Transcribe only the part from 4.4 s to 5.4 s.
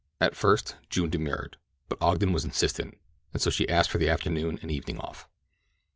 and evening off.